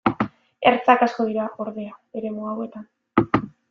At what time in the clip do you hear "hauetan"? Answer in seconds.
2.55-2.93